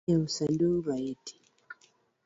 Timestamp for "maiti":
0.87-1.33